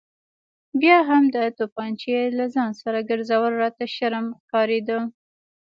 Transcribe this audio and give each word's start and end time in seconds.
بیا 0.81 0.97
هم 1.09 1.23
د 1.35 1.37
تومانچې 1.57 2.17
له 2.37 2.45
ځانه 2.55 2.75
سره 2.81 3.07
ګرځول 3.09 3.53
راته 3.63 3.83
شرم 3.95 4.25
ښکارېده. 4.39 4.99